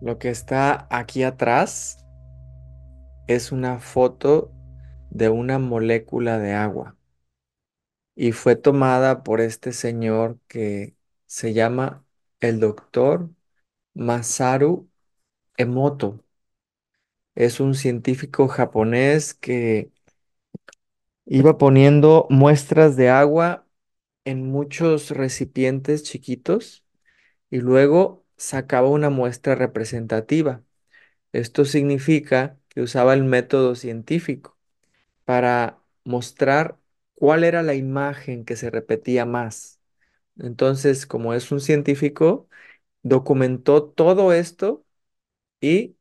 Lo 0.00 0.18
que 0.18 0.30
está 0.30 0.86
aquí 0.90 1.24
atrás 1.24 2.04
es 3.26 3.52
una 3.52 3.80
foto 3.80 4.52
de 5.10 5.28
una 5.28 5.58
molécula 5.58 6.38
de 6.38 6.52
agua 6.54 6.96
y 8.14 8.32
fue 8.32 8.56
tomada 8.56 9.22
por 9.22 9.40
este 9.40 9.72
señor 9.72 10.38
que 10.48 10.96
se 11.26 11.52
llama 11.54 12.04
el 12.40 12.60
doctor 12.60 13.30
Masaru 13.94 14.90
Emoto. 15.56 16.24
Es 17.34 17.60
un 17.60 17.74
científico 17.74 18.48
japonés 18.48 19.34
que 19.34 19.92
iba 21.26 21.58
poniendo 21.58 22.26
muestras 22.30 22.96
de 22.96 23.10
agua 23.10 23.66
en 24.24 24.50
muchos 24.50 25.10
recipientes 25.10 26.02
chiquitos 26.02 26.84
y 27.50 27.58
luego 27.58 28.26
sacaba 28.38 28.88
una 28.90 29.10
muestra 29.10 29.56
representativa. 29.56 30.64
Esto 31.32 31.64
significa 31.64 32.58
que 32.68 32.82
usaba 32.82 33.14
el 33.14 33.24
método 33.24 33.74
científico 33.76 34.58
para 35.24 35.80
mostrar 36.04 36.78
cuál 37.14 37.44
era 37.44 37.62
la 37.62 37.74
imagen 37.74 38.44
que 38.44 38.56
se 38.56 38.70
repetía 38.70 39.26
más. 39.26 39.80
Entonces, 40.38 41.06
como 41.06 41.34
es 41.34 41.52
un 41.52 41.60
científico, 41.60 42.48
documentó 43.02 43.84
todo 43.84 44.32
esto 44.32 44.84
y 45.60 45.96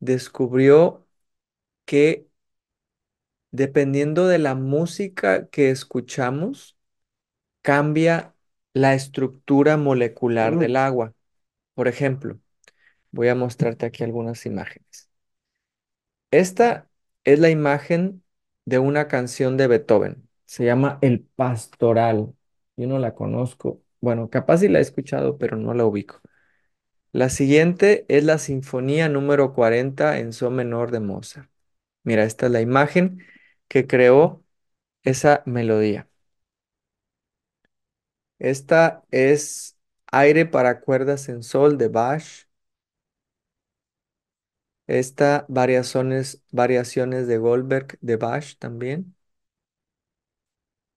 descubrió 0.00 1.06
que 1.86 2.28
dependiendo 3.50 4.26
de 4.28 4.38
la 4.38 4.54
música 4.54 5.48
que 5.48 5.70
escuchamos, 5.70 6.76
cambia 7.62 8.34
la 8.74 8.94
estructura 8.94 9.76
molecular 9.76 10.58
del 10.58 10.76
agua. 10.76 11.14
Por 11.80 11.88
ejemplo, 11.88 12.38
voy 13.12 13.28
a 13.28 13.34
mostrarte 13.36 13.86
aquí 13.86 14.04
algunas 14.04 14.46
imágenes. 14.46 15.10
Esta 16.30 16.88
es 17.24 17.38
la 17.38 17.50
imagen 17.50 18.22
de 18.64 18.78
una 18.78 19.08
canción 19.08 19.56
de 19.56 19.66
Beethoven. 19.66 20.28
Se 20.46 20.64
llama 20.64 20.98
El 21.02 21.20
Pastoral. 21.22 22.34
Yo 22.76 22.86
no 22.86 22.98
la 22.98 23.14
conozco. 23.14 23.82
Bueno, 24.00 24.30
capaz 24.30 24.58
sí 24.58 24.68
la 24.68 24.78
he 24.78 24.82
escuchado, 24.82 25.38
pero 25.38 25.56
no 25.56 25.74
la 25.74 25.84
ubico. 25.86 26.20
La 27.12 27.28
siguiente 27.30 28.06
es 28.08 28.24
la 28.24 28.38
Sinfonía 28.38 29.08
número 29.08 29.54
40 29.54 30.18
en 30.18 30.32
Sol 30.32 30.52
menor 30.54 30.90
de 30.92 31.00
Mozart. 31.00 31.50
Mira, 32.04 32.24
esta 32.24 32.46
es 32.46 32.52
la 32.52 32.60
imagen 32.62 33.24
que 33.68 33.86
creó 33.86 34.44
esa 35.04 35.42
melodía. 35.46 36.08
Esta 38.38 39.04
es 39.10 39.76
Aire 40.12 40.46
para 40.46 40.80
cuerdas 40.80 41.28
en 41.28 41.42
Sol 41.42 41.76
de 41.78 41.88
Bach. 41.88 42.22
Esta 44.86 45.46
variaciones, 45.48 46.42
variaciones 46.50 47.26
de 47.26 47.38
Goldberg 47.38 47.96
de 48.02 48.16
Bach 48.16 48.56
también. 48.58 49.16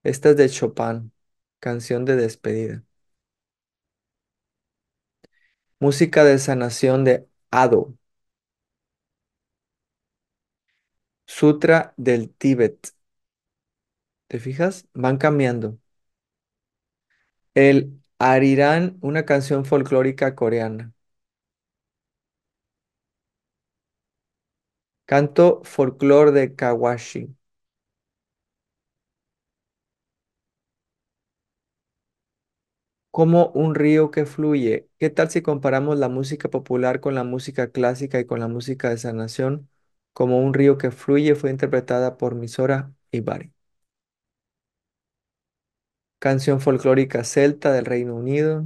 Esta 0.03 0.29
es 0.31 0.37
de 0.37 0.49
Chopin, 0.49 1.11
canción 1.59 2.05
de 2.05 2.15
despedida. 2.15 2.83
Música 5.79 6.23
de 6.23 6.39
sanación 6.39 7.03
de 7.03 7.27
Ado. 7.51 7.93
Sutra 11.25 11.93
del 11.97 12.29
Tíbet. 12.33 12.93
¿Te 14.27 14.39
fijas? 14.39 14.87
Van 14.93 15.17
cambiando. 15.17 15.79
El 17.55 18.02
Arirán, 18.17 18.97
una 19.01 19.23
canción 19.23 19.65
folclórica 19.65 20.33
coreana. 20.33 20.93
Canto 25.05 25.61
folclor 25.63 26.33
de 26.33 26.55
Kawashi. 26.55 27.33
Como 33.11 33.49
un 33.53 33.75
río 33.75 34.09
que 34.11 34.25
fluye. 34.25 34.89
¿Qué 34.97 35.09
tal 35.11 35.29
si 35.29 35.41
comparamos 35.43 35.99
la 35.99 36.09
música 36.09 36.49
popular 36.49 36.99
con 36.99 37.13
la 37.15 37.23
música 37.23 37.71
clásica 37.71 38.19
y 38.19 38.25
con 38.25 38.39
la 38.39 38.47
música 38.47 38.89
de 38.89 38.97
sanación? 38.97 39.69
Como 40.13 40.39
un 40.43 40.53
río 40.53 40.77
que 40.79 40.89
fluye 40.91 41.35
fue 41.35 41.51
interpretada 41.51 42.17
por 42.17 42.33
Misora 42.35 42.91
Ibari. 43.11 43.52
Canción 46.25 46.59
folclórica 46.59 47.23
celta 47.23 47.71
del 47.71 47.85
Reino 47.85 48.15
Unido. 48.15 48.65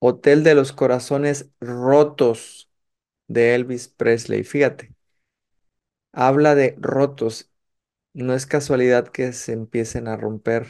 Hotel 0.00 0.44
de 0.44 0.54
los 0.54 0.72
Corazones 0.74 1.48
Rotos 1.60 2.70
de 3.28 3.54
Elvis 3.54 3.88
Presley. 3.88 4.44
Fíjate, 4.44 4.94
habla 6.12 6.54
de 6.54 6.74
rotos. 6.80 7.50
No 8.14 8.34
es 8.34 8.46
casualidad 8.46 9.08
que 9.08 9.32
se 9.34 9.52
empiecen 9.54 10.08
a 10.08 10.16
romper 10.16 10.68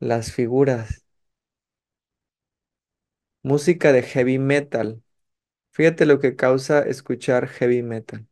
las 0.00 0.32
figuras. 0.32 1.04
Música 3.42 3.92
de 3.92 4.02
heavy 4.04 4.38
metal. 4.38 5.02
Fíjate 5.72 6.06
lo 6.06 6.20
que 6.20 6.36
causa 6.36 6.82
escuchar 6.82 7.48
heavy 7.48 7.82
metal. 7.84 8.27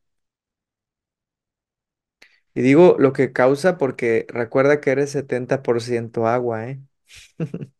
Y 2.56 2.62
digo 2.62 2.97
lo 2.99 3.15
que 3.15 3.33
causa 3.33 3.78
porque 3.78 4.27
recuerda 4.31 4.81
que 4.83 4.91
eres 4.91 5.12
70% 5.12 6.27
agua, 6.27 6.69
¿eh? 6.71 6.83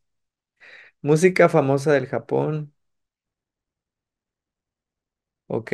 Música 1.01 1.49
famosa 1.49 1.91
del 1.93 2.05
Japón. 2.07 2.73
Ok. 5.47 5.73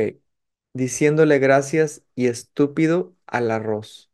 Diciéndole 0.73 1.39
gracias 1.39 2.03
y 2.15 2.27
estúpido 2.27 3.15
al 3.27 3.51
arroz. 3.51 4.11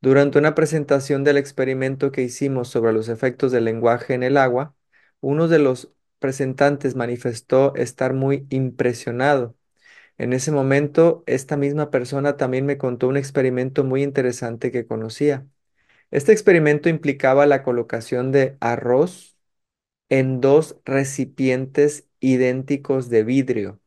Durante 0.00 0.38
una 0.38 0.54
presentación 0.54 1.24
del 1.24 1.38
experimento 1.38 2.12
que 2.12 2.22
hicimos 2.22 2.68
sobre 2.68 2.92
los 2.92 3.08
efectos 3.08 3.52
del 3.52 3.64
lenguaje 3.64 4.14
en 4.14 4.22
el 4.22 4.36
agua, 4.36 4.74
uno 5.20 5.48
de 5.48 5.58
los 5.60 5.92
presentantes 6.18 6.96
manifestó 6.96 7.74
estar 7.76 8.14
muy 8.14 8.46
impresionado. 8.50 9.56
En 10.22 10.32
ese 10.32 10.52
momento, 10.52 11.24
esta 11.26 11.56
misma 11.56 11.90
persona 11.90 12.36
también 12.36 12.64
me 12.64 12.78
contó 12.78 13.08
un 13.08 13.16
experimento 13.16 13.82
muy 13.82 14.04
interesante 14.04 14.70
que 14.70 14.86
conocía. 14.86 15.48
Este 16.12 16.30
experimento 16.32 16.88
implicaba 16.88 17.44
la 17.46 17.64
colocación 17.64 18.30
de 18.30 18.56
arroz 18.60 19.36
en 20.10 20.40
dos 20.40 20.76
recipientes 20.84 22.08
idénticos 22.20 23.08
de 23.08 23.24
vidrio. 23.24 23.80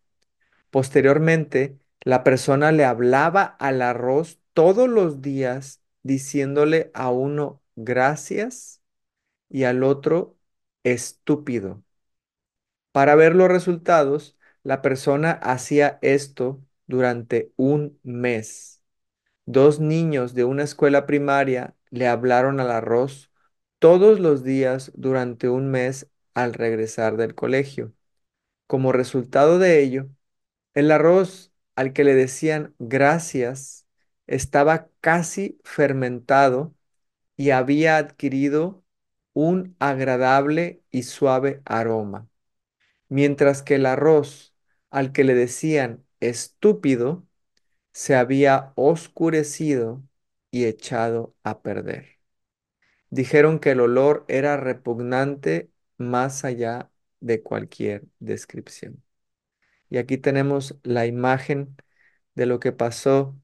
Posteriormente, 0.71 1.79
la 2.01 2.25
persona 2.25 2.73
le 2.73 2.83
hablaba 2.85 3.43
al 3.43 3.81
arroz 3.81 4.41
todos 4.53 4.89
los 4.89 5.21
días 5.21 5.81
diciéndole 6.03 6.91
a 6.93 7.11
uno 7.11 7.61
gracias 7.77 8.81
y 9.49 9.63
al 9.65 9.83
otro 9.83 10.37
estúpido. 10.83 11.81
Para 12.91 13.15
ver 13.15 13.35
los 13.35 13.47
resultados, 13.47 14.37
la 14.65 14.81
persona 14.81 15.33
hacía 15.33 15.99
esto 16.01 16.61
durante 16.87 17.53
un 17.55 17.99
mes. 18.03 18.81
Dos 19.45 19.79
niños 19.79 20.33
de 20.33 20.45
una 20.45 20.63
escuela 20.63 21.05
primaria 21.05 21.75
le 21.91 22.07
hablaron 22.07 22.59
al 22.59 22.71
arroz 22.71 23.31
todos 23.79 24.19
los 24.19 24.43
días 24.43 24.91
durante 24.95 25.49
un 25.49 25.69
mes 25.71 26.09
al 26.33 26.53
regresar 26.55 27.17
del 27.17 27.35
colegio. 27.35 27.93
Como 28.67 28.91
resultado 28.91 29.59
de 29.59 29.81
ello, 29.83 30.09
el 30.73 30.91
arroz 30.91 31.53
al 31.75 31.93
que 31.93 32.03
le 32.03 32.15
decían 32.15 32.75
gracias 32.79 33.87
estaba 34.27 34.89
casi 35.01 35.59
fermentado 35.63 36.75
y 37.37 37.51
había 37.51 37.97
adquirido 37.97 38.83
un 39.33 39.75
agradable 39.79 40.83
y 40.91 41.03
suave 41.03 41.61
aroma, 41.65 42.29
mientras 43.09 43.63
que 43.63 43.75
el 43.75 43.85
arroz 43.85 44.54
al 44.95 45.13
que 45.13 45.23
le 45.25 45.35
decían 45.35 46.05
estúpido 46.21 47.27
se 47.93 48.15
había 48.15 48.73
oscurecido 48.77 50.03
y 50.51 50.65
echado 50.65 51.35
a 51.43 51.61
perder. 51.63 52.19
Dijeron 53.09 53.59
que 53.59 53.71
el 53.71 53.79
olor 53.81 54.25
era 54.27 54.57
repugnante 54.57 55.71
más 55.97 56.43
allá 56.45 56.91
de 57.19 57.41
cualquier 57.43 58.05
descripción. 58.19 59.03
Y 59.89 59.97
aquí 59.97 60.17
tenemos 60.17 60.77
la 60.83 61.05
imagen 61.07 61.77
de 62.35 62.45
lo 62.47 62.59
que 62.59 62.71
pasó 62.73 63.37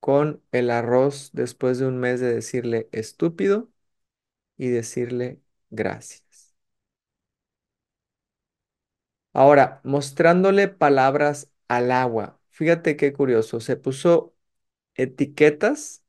con 0.00 0.42
el 0.52 0.70
arroz 0.70 1.30
después 1.34 1.78
de 1.78 1.86
un 1.88 1.98
mes 1.98 2.20
de 2.20 2.34
decirle 2.34 2.88
estúpido 2.92 3.70
y 4.58 4.68
decirle 4.70 5.40
gracias. 5.70 6.25
Ahora, 9.36 9.80
mostrándole 9.84 10.66
palabras 10.68 11.50
al 11.68 11.90
agua. 11.92 12.40
Fíjate 12.50 12.96
qué 12.96 13.12
curioso. 13.12 13.60
Se 13.60 13.76
puso 13.76 14.34
etiquetas, 14.94 16.04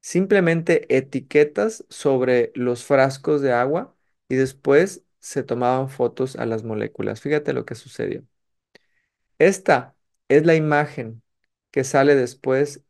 simplemente 0.00 0.94
etiquetas 0.96 1.84
sobre 1.90 2.52
los 2.56 2.84
frascos 2.84 3.42
de 3.42 3.52
agua 3.52 3.96
y 4.28 4.36
después 4.36 5.04
se 5.20 5.44
tomaban 5.44 5.90
fotos 5.90 6.36
a 6.36 6.46
las 6.46 6.64
moléculas. 6.64 7.20
Fíjate 7.20 7.52
lo 7.52 7.66
que 7.66 7.76
sucedió. 7.76 8.24
Esta 9.38 9.94
es 10.28 10.46
la 10.46 10.54
imagen 10.54 11.22
que 11.70 11.84
sale 11.84 12.14
después 12.16 12.82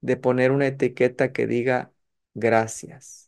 de 0.00 0.16
poner 0.16 0.52
una 0.52 0.66
etiqueta 0.68 1.32
que 1.32 1.46
diga 1.48 1.92
gracias. 2.34 3.23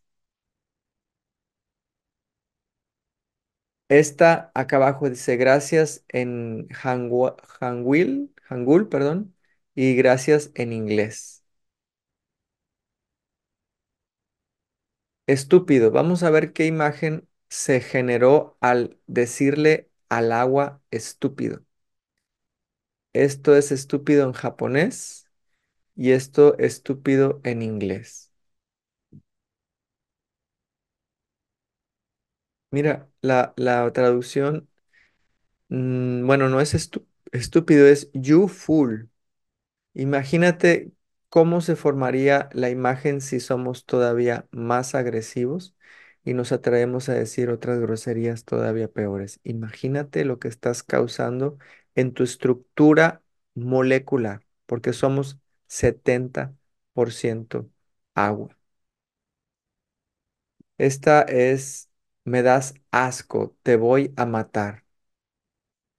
Esta 3.88 4.50
acá 4.54 4.76
abajo 4.76 5.08
dice 5.10 5.36
gracias 5.36 6.04
en 6.08 6.68
hangua- 6.70 7.36
hangul, 7.60 8.32
hangul, 8.48 8.88
perdón, 8.88 9.34
y 9.74 9.94
gracias 9.94 10.50
en 10.54 10.72
inglés. 10.72 11.44
Estúpido. 15.26 15.90
Vamos 15.90 16.22
a 16.22 16.30
ver 16.30 16.52
qué 16.52 16.66
imagen 16.66 17.28
se 17.48 17.80
generó 17.80 18.56
al 18.60 18.98
decirle 19.06 19.90
al 20.08 20.32
agua 20.32 20.82
estúpido. 20.90 21.64
Esto 23.14 23.56
es 23.56 23.72
estúpido 23.72 24.24
en 24.26 24.32
japonés 24.32 25.26
y 25.96 26.12
esto 26.12 26.58
estúpido 26.58 27.40
en 27.44 27.62
inglés. 27.62 28.25
Mira, 32.76 33.08
la, 33.22 33.54
la 33.56 33.90
traducción, 33.92 34.68
mm, 35.68 36.26
bueno, 36.26 36.48
no 36.48 36.60
es 36.60 36.74
estúpido, 37.32 37.86
es 37.86 38.10
you 38.12 38.48
fool. 38.48 39.10
Imagínate 39.94 40.92
cómo 41.30 41.60
se 41.62 41.76
formaría 41.76 42.48
la 42.52 42.68
imagen 42.70 43.20
si 43.22 43.40
somos 43.40 43.86
todavía 43.86 44.46
más 44.52 44.94
agresivos 44.94 45.74
y 46.24 46.34
nos 46.34 46.52
atrevemos 46.52 47.08
a 47.08 47.14
decir 47.14 47.48
otras 47.50 47.78
groserías 47.80 48.44
todavía 48.44 48.88
peores. 48.88 49.40
Imagínate 49.44 50.24
lo 50.24 50.38
que 50.38 50.48
estás 50.48 50.82
causando 50.84 51.58
en 51.94 52.12
tu 52.14 52.22
estructura 52.24 53.22
molecular, 53.54 54.42
porque 54.66 54.92
somos 54.92 55.38
70% 55.68 57.68
agua. 58.14 58.56
Esta 60.78 61.22
es, 61.22 61.88
me 62.26 62.42
das 62.42 62.74
asco, 62.92 63.56
te 63.64 63.76
voy 63.76 64.12
a 64.18 64.26
matar. 64.26 64.84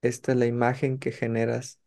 Esta 0.02 0.32
es 0.32 0.38
la 0.38 0.46
imagen 0.46 0.98
que 0.98 1.12
generas 1.12 1.80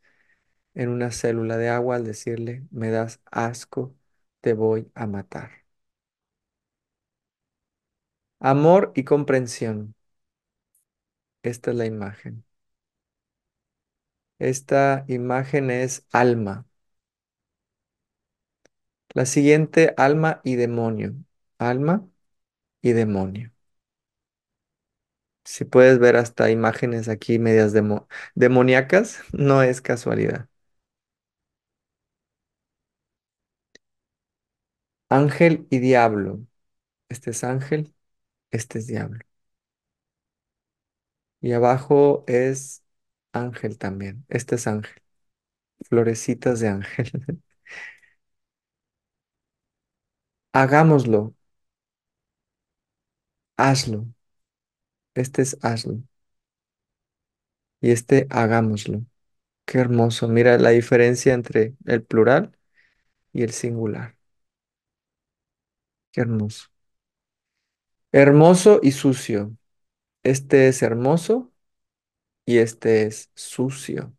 en 0.75 0.89
una 0.89 1.11
célula 1.11 1.57
de 1.57 1.69
agua 1.69 1.97
al 1.97 2.05
decirle, 2.05 2.65
me 2.71 2.89
das 2.91 3.21
asco, 3.31 3.95
te 4.41 4.53
voy 4.53 4.91
a 4.95 5.07
matar. 5.07 5.51
Amor 8.41 8.91
y 8.93 9.05
comprensión. 9.05 9.95
Esta 11.43 11.69
es 11.71 11.77
la 11.77 11.85
imagen. 11.85 12.45
Esta 14.39 15.05
imagen 15.07 15.71
es 15.71 16.05
alma. 16.11 16.65
La 19.13 19.25
siguiente, 19.25 19.93
alma 19.97 20.41
y 20.43 20.55
demonio. 20.55 21.15
Alma 21.59 22.05
y 22.81 22.93
demonio. 22.93 23.50
Si 25.43 25.65
puedes 25.65 25.99
ver 25.99 26.15
hasta 26.17 26.51
imágenes 26.51 27.09
aquí 27.09 27.39
medias 27.39 27.73
demo- 27.73 28.07
demoníacas, 28.35 29.19
no 29.33 29.63
es 29.63 29.81
casualidad. 29.81 30.47
Ángel 35.09 35.67
y 35.69 35.77
diablo. 35.79 36.41
Este 37.09 37.31
es 37.31 37.43
ángel, 37.45 37.93
este 38.51 38.79
es 38.79 38.87
diablo. 38.87 39.19
Y 41.41 41.53
abajo 41.53 42.23
es 42.27 42.83
ángel 43.33 43.77
también. 43.77 44.25
Este 44.29 44.55
es 44.55 44.67
ángel. 44.67 45.01
Florecitas 45.89 46.59
de 46.61 46.69
ángel. 46.69 47.11
Hagámoslo, 50.59 51.33
hazlo. 53.57 54.07
Este 55.15 55.41
es 55.41 55.57
hazlo. 55.61 56.03
Y 57.81 57.91
este 57.91 58.27
hagámoslo. 58.29 59.03
Qué 59.65 59.79
hermoso. 59.79 60.27
Mira 60.29 60.57
la 60.59 60.71
diferencia 60.71 61.33
entre 61.35 61.75
el 61.85 62.03
plural 62.03 62.57
y 63.33 63.43
el 63.43 63.51
singular. 63.53 64.17
Qué 66.11 66.21
hermoso. 66.21 66.69
Hermoso 68.11 68.79
y 68.83 68.91
sucio. 68.91 69.55
Este 70.23 70.67
es 70.69 70.83
hermoso 70.83 71.51
y 72.45 72.59
este 72.59 73.05
es 73.07 73.31
sucio. 73.35 74.15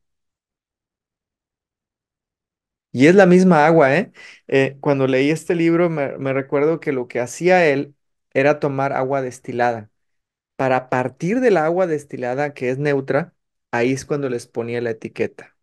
Y 2.93 3.07
es 3.07 3.15
la 3.15 3.27
misma 3.27 3.67
agua, 3.67 3.97
¿eh? 3.97 4.13
Eh, 4.49 4.77
cuando 4.81 5.07
leí 5.07 5.31
este 5.31 5.55
libro 5.55 5.89
me, 5.91 6.19
me 6.19 6.33
recuerdo 6.35 6.79
que 6.81 6.93
lo 6.93 7.09
que 7.09 7.21
hacía 7.21 7.67
él 7.67 7.95
era 8.35 8.61
tomar 8.61 8.93
agua 8.93 9.23
destilada. 9.23 9.91
Para 10.63 10.89
partir 10.91 11.41
del 11.41 11.57
agua 11.57 11.89
destilada 11.89 12.55
que 12.55 12.71
es 12.71 12.79
neutra, 12.79 13.35
ahí 13.73 13.93
es 13.93 14.05
cuando 14.07 14.29
les 14.31 14.47
ponía 14.47 14.81
la 14.81 14.91
etiqueta. 14.91 15.57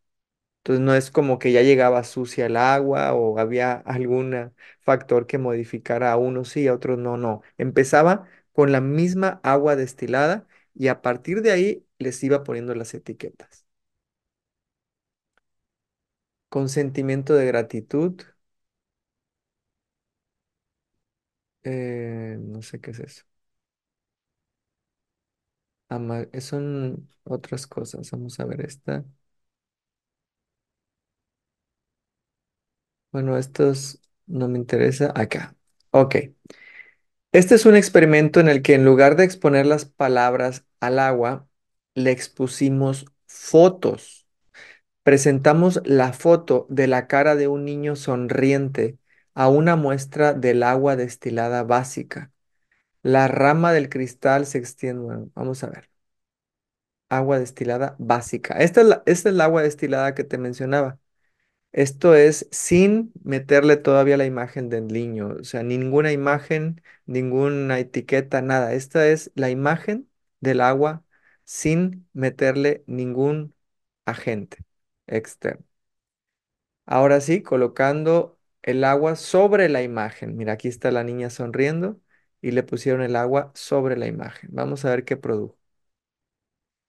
Entonces 0.59 0.85
no 0.85 0.95
es 0.95 1.11
como 1.11 1.39
que 1.39 1.51
ya 1.53 1.63
llegaba 1.63 2.03
sucia 2.03 2.47
el 2.47 2.57
agua 2.57 3.13
o 3.13 3.39
había 3.39 3.73
algún 3.73 4.53
factor 4.81 5.27
que 5.27 5.37
modificara 5.39 6.11
a 6.13 6.17
unos 6.17 6.49
sí, 6.49 6.67
a 6.67 6.73
otros 6.75 6.99
no, 6.99 7.17
no. 7.17 7.41
Empezaba 7.57 8.27
con 8.53 8.71
la 8.73 8.81
misma 8.81 9.39
agua 9.43 9.75
destilada 9.77 10.47
y 10.75 10.89
a 10.89 11.01
partir 11.01 11.41
de 11.43 11.51
ahí 11.53 11.85
les 11.99 12.23
iba 12.23 12.43
poniendo 12.43 12.75
las 12.75 12.93
etiquetas. 12.95 13.65
Con 16.49 16.69
sentimiento 16.69 17.33
de 17.33 17.47
gratitud, 17.47 18.21
eh, 21.63 22.37
no 22.39 22.61
sé 22.61 22.79
qué 22.81 22.91
es 22.91 22.99
eso. 22.99 23.25
Eh, 25.89 26.41
son 26.41 27.09
otras 27.24 27.68
cosas. 27.68 28.12
Vamos 28.12 28.39
a 28.39 28.45
ver 28.45 28.62
esta. 28.62 29.06
Bueno, 33.11 33.37
estos 33.37 33.99
no 34.28 34.47
me 34.47 34.57
interesa. 34.59 35.11
Acá. 35.16 35.56
Ok. 35.92 36.16
Este 37.31 37.56
es 37.56 37.66
un 37.66 37.75
experimento 37.75 38.40
en 38.40 38.49
el 38.49 38.61
que 38.61 38.73
en 38.75 38.85
lugar 38.85 39.16
de 39.16 39.23
exponer 39.23 39.66
las 39.66 39.85
palabras 39.85 40.66
al 40.80 40.99
agua, 40.99 41.47
le 41.94 42.11
expusimos 42.11 43.06
fotos. 43.28 44.28
Presentamos 45.04 45.81
la 45.85 46.13
foto 46.13 46.68
de 46.69 46.87
la 46.87 47.07
cara 47.07 47.35
de 47.35 47.47
un 47.49 47.66
niño 47.66 47.95
sonriente 47.95 48.97
a 49.35 49.49
una 49.49 49.75
muestra 49.78 50.33
del 50.33 50.63
agua 50.63 50.95
destilada 50.97 51.63
básica. 51.63 52.31
La 53.03 53.27
rama 53.27 53.73
del 53.73 53.89
cristal 53.89 54.45
se 54.45 54.57
extiende. 54.57 55.29
vamos 55.35 55.63
a 55.65 55.69
ver. 55.69 55.89
Agua 57.09 57.39
destilada 57.39 57.95
básica. 57.99 58.56
Esta 58.59 58.81
es 58.81 58.87
la, 58.87 58.95
esta 59.07 59.29
es 59.29 59.33
el 59.35 59.41
agua 59.41 59.63
destilada 59.63 60.13
que 60.15 60.23
te 60.23 60.37
mencionaba. 60.37 60.99
Esto 61.73 62.15
es 62.15 62.47
sin 62.51 63.13
meterle 63.23 63.77
todavía 63.77 64.18
la 64.18 64.25
imagen 64.25 64.69
del 64.69 64.87
niño, 64.87 65.37
o 65.41 65.44
sea, 65.45 65.63
ninguna 65.63 66.11
imagen, 66.13 66.81
ninguna 67.06 67.79
etiqueta, 67.79 68.41
nada. 68.41 68.73
Esta 68.73 69.07
es 69.09 69.31
la 69.35 69.49
imagen 69.51 70.09
del 70.41 70.61
agua 70.61 71.03
sin 71.45 72.07
meterle 72.13 72.83
ningún 72.87 73.56
agente 74.06 74.59
externo. 75.07 75.65
Ahora 76.85 77.21
sí, 77.21 77.41
colocando 77.44 78.39
el 78.63 78.83
agua 78.83 79.15
sobre 79.15 79.69
la 79.69 79.83
imagen. 79.83 80.35
Mira, 80.37 80.53
aquí 80.53 80.68
está 80.68 80.91
la 80.91 81.03
niña 81.03 81.29
sonriendo 81.29 82.01
y 82.41 82.51
le 82.51 82.63
pusieron 82.63 83.01
el 83.01 83.15
agua 83.15 83.51
sobre 83.55 83.97
la 83.97 84.07
imagen. 84.07 84.49
Vamos 84.53 84.85
a 84.85 84.89
ver 84.91 85.05
qué 85.05 85.17
produjo. 85.17 85.57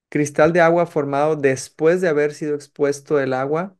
Cristal 0.09 0.53
de 0.53 0.61
agua 0.61 0.87
formado 0.87 1.37
después 1.37 2.01
de 2.01 2.09
haber 2.09 2.35
sido 2.35 2.55
expuesto 2.57 3.21
el 3.21 3.33
agua 3.33 3.77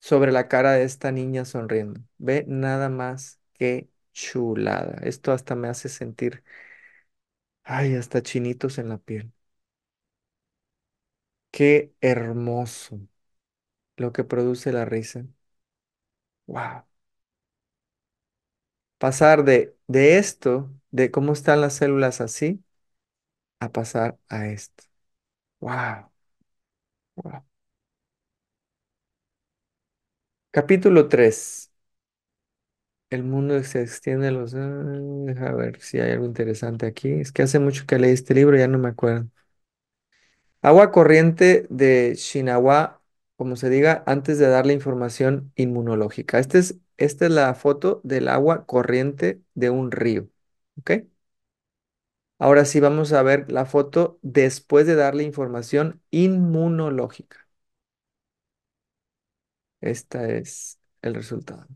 sobre 0.00 0.32
la 0.32 0.48
cara 0.48 0.72
de 0.72 0.84
esta 0.84 1.12
niña 1.12 1.44
sonriendo. 1.46 2.00
Ve 2.18 2.44
nada 2.48 2.88
más 2.90 3.40
que 3.54 3.90
chulada. 4.12 4.98
Esto 5.04 5.32
hasta 5.32 5.56
me 5.56 5.68
hace 5.68 5.88
sentir, 5.90 6.44
ay, 7.64 7.94
hasta 7.96 8.22
chinitos 8.22 8.78
en 8.78 8.88
la 8.88 8.98
piel. 8.98 9.32
Qué 11.50 11.94
hermoso 12.00 13.00
lo 13.96 14.12
que 14.12 14.24
produce 14.24 14.72
la 14.72 14.84
risa. 14.86 15.26
Wow. 16.46 16.84
Pasar 19.02 19.44
de, 19.44 19.76
de 19.88 20.18
esto, 20.18 20.70
de 20.92 21.10
cómo 21.10 21.32
están 21.32 21.60
las 21.60 21.74
células 21.74 22.20
así, 22.20 22.64
a 23.60 23.72
pasar 23.72 24.18
a 24.28 24.48
esto. 24.48 24.84
Wow. 25.60 26.10
Wow. 27.16 27.42
Capítulo 30.50 31.08
3. 31.08 31.70
El 33.10 33.22
mundo 33.24 33.62
se 33.62 33.82
extiende 33.82 34.26
a 34.28 34.30
los... 34.32 34.54
ah, 34.54 34.58
Deja 34.58 35.52
ver 35.54 35.80
si 35.80 36.00
hay 36.00 36.12
algo 36.12 36.24
interesante 36.26 36.86
aquí. 36.86 37.10
Es 37.12 37.30
que 37.32 37.42
hace 37.42 37.58
mucho 37.60 37.86
que 37.86 37.98
leí 37.98 38.12
este 38.12 38.34
libro, 38.34 38.56
ya 38.58 38.66
no 38.68 38.78
me 38.78 38.88
acuerdo. 38.88 39.28
Agua 40.62 40.92
corriente 40.92 41.66
de 41.70 42.14
Shinagawa, 42.16 43.02
como 43.36 43.56
se 43.56 43.68
diga, 43.70 44.02
antes 44.06 44.38
de 44.38 44.46
darle 44.48 44.72
información 44.74 45.52
inmunológica. 45.56 46.38
Este 46.38 46.58
es, 46.58 46.76
esta 46.96 47.26
es 47.26 47.32
la 47.32 47.54
foto 47.54 48.00
del 48.04 48.28
agua 48.28 48.66
corriente 48.66 49.42
de 49.54 49.70
un 49.70 49.90
río. 49.92 50.28
¿Ok? 50.78 50.92
Ahora 52.38 52.64
sí 52.66 52.78
vamos 52.80 53.12
a 53.14 53.22
ver 53.22 53.50
la 53.50 53.64
foto 53.66 54.18
después 54.22 54.86
de 54.86 54.94
darle 54.96 55.22
información 55.24 56.02
inmunológica. 56.10 57.48
Este 59.82 60.38
es 60.38 60.78
el 61.02 61.14
resultado. 61.14 61.66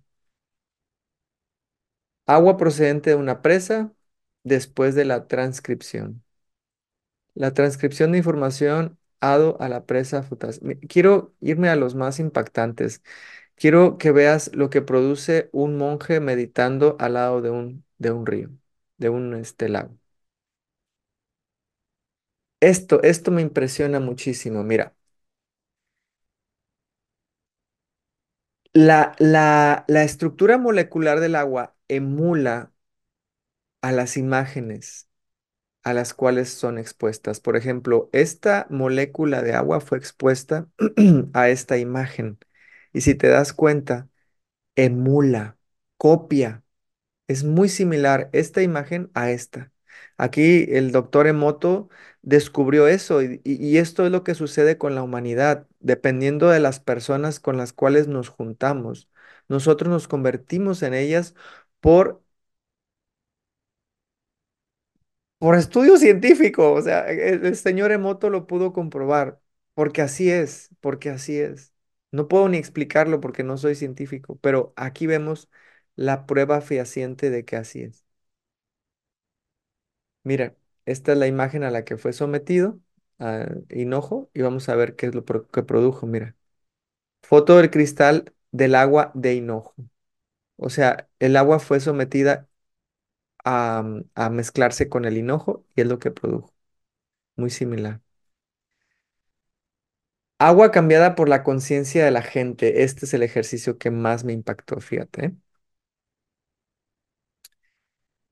Agua 2.26 2.56
procedente 2.56 3.10
de 3.10 3.16
una 3.16 3.42
presa 3.42 3.92
después 4.44 4.94
de 4.94 5.04
la 5.04 5.26
transcripción. 5.28 6.22
La 7.34 7.52
transcripción 7.54 8.12
de 8.12 8.18
información 8.18 8.98
a 9.20 9.68
la 9.68 9.86
presa 9.86 10.24
Quiero 10.88 11.34
irme 11.40 11.68
a 11.68 11.76
los 11.76 11.94
más 11.94 12.20
impactantes. 12.20 13.02
Quiero 13.56 13.98
que 13.98 14.12
veas 14.12 14.50
lo 14.54 14.70
que 14.70 14.82
produce 14.82 15.48
un 15.52 15.76
monje 15.78 16.20
meditando 16.20 16.96
al 17.00 17.14
lado 17.14 17.42
de 17.42 17.50
un, 17.50 17.84
de 17.98 18.10
un 18.12 18.26
río, 18.26 18.50
de 18.98 19.08
un 19.10 19.34
este, 19.34 19.68
lago. 19.68 19.98
Esto, 22.60 23.02
esto 23.02 23.30
me 23.30 23.40
impresiona 23.42 23.98
muchísimo. 24.00 24.62
Mira, 24.62 24.94
la, 28.72 29.14
la, 29.18 29.84
la 29.88 30.04
estructura 30.04 30.58
molecular 30.58 31.20
del 31.20 31.34
agua 31.36 31.74
emula 31.88 32.72
a 33.82 33.92
las 33.92 34.16
imágenes 34.16 35.08
a 35.84 35.94
las 35.94 36.14
cuales 36.14 36.50
son 36.50 36.78
expuestas. 36.78 37.40
Por 37.40 37.56
ejemplo, 37.56 38.10
esta 38.12 38.66
molécula 38.70 39.42
de 39.42 39.54
agua 39.54 39.80
fue 39.80 39.98
expuesta 39.98 40.68
a 41.34 41.48
esta 41.50 41.78
imagen. 41.78 42.38
Y 42.96 43.02
si 43.02 43.14
te 43.14 43.28
das 43.28 43.52
cuenta, 43.52 44.08
emula, 44.76 45.58
copia. 45.98 46.64
Es 47.28 47.44
muy 47.44 47.68
similar 47.68 48.30
esta 48.32 48.62
imagen 48.62 49.10
a 49.14 49.30
esta. 49.30 49.72
Aquí 50.18 50.66
el 50.70 50.92
doctor 50.92 51.26
Emoto 51.26 51.88
descubrió 52.22 52.88
eso 52.88 53.22
y, 53.22 53.78
esto 53.78 54.06
es 54.06 54.12
lo 54.12 54.24
que 54.24 54.34
sucede 54.34 54.78
con 54.78 54.94
la 54.94 55.02
humanidad. 55.02 55.66
Dependiendo 55.80 56.48
de 56.50 56.60
las 56.60 56.80
personas 56.80 57.40
con 57.40 57.56
las 57.58 57.72
cuales 57.72 58.08
nos 58.08 58.28
juntamos, 58.30 59.10
nosotros 59.48 59.90
nos 59.90 60.08
convertimos 60.08 60.82
en 60.82 60.94
ellas 60.94 61.34
por 61.80 62.22
Por 65.38 65.54
estudio 65.56 65.98
científico, 65.98 66.72
o 66.72 66.80
sea, 66.82 67.06
el 67.10 67.56
señor 67.56 67.92
Emoto 67.92 68.30
lo 68.30 68.46
pudo 68.46 68.72
comprobar, 68.72 69.40
porque 69.74 70.00
así 70.02 70.30
es, 70.30 70.70
porque 70.80 71.10
así 71.10 71.38
es. 71.38 71.72
No 72.16 72.28
puedo 72.28 72.48
ni 72.48 72.56
explicarlo 72.58 73.20
porque 73.20 73.42
no 73.44 73.58
soy 73.58 73.74
científico, 73.74 74.38
pero 74.42 74.72
aquí 74.76 75.06
vemos 75.06 75.48
la 75.96 76.26
prueba 76.26 76.60
fehaciente 76.60 77.30
de 77.30 77.44
que 77.44 77.56
así 77.56 77.82
es. 77.82 78.04
Mira, 80.22 80.56
esta 80.86 81.12
es 81.12 81.18
la 81.18 81.26
imagen 81.26 81.62
a 81.64 81.70
la 81.70 81.84
que 81.84 81.96
fue 81.96 82.12
sometido, 82.12 82.80
a 83.18 83.46
hinojo, 83.70 84.30
y 84.34 84.42
vamos 84.42 84.68
a 84.68 84.74
ver 84.76 84.96
qué 84.96 85.06
es 85.06 85.14
lo 85.14 85.24
que 85.24 85.62
produjo. 85.62 86.06
Mira, 86.06 86.36
foto 87.22 87.58
del 87.58 87.70
cristal 87.70 88.34
del 88.52 88.74
agua 88.76 89.12
de 89.14 89.34
hinojo. 89.34 89.74
O 90.56 90.70
sea, 90.70 91.08
el 91.20 91.36
agua 91.36 91.60
fue 91.60 91.80
sometida 91.80 92.48
a, 93.44 93.84
a 94.14 94.30
mezclarse 94.30 94.88
con 94.88 95.04
el 95.06 95.18
hinojo 95.18 95.66
y 95.76 95.82
es 95.82 95.88
lo 95.88 95.98
que 96.00 96.12
produjo. 96.12 96.54
Muy 97.36 97.50
similar. 97.50 98.02
Agua 100.38 100.70
cambiada 100.70 101.14
por 101.14 101.28
la 101.28 101.42
conciencia 101.42 102.04
de 102.04 102.10
la 102.10 102.22
gente. 102.22 102.82
Este 102.84 103.04
es 103.06 103.12
el 103.14 103.22
ejercicio 103.22 103.76
que 103.78 103.90
más 103.90 104.24
me 104.24 104.32
impactó, 104.32 104.80
fíjate. 104.80 105.34